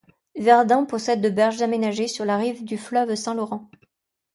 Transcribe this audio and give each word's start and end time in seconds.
Verdun 0.35 0.85
possède 0.87 1.21
de 1.21 1.29
berges 1.29 1.61
aménagées 1.61 2.07
sur 2.07 2.25
la 2.25 2.37
rive 2.37 2.63
du 2.65 2.79
fleuve 2.79 3.13
Saint-Laurent. 3.13 3.69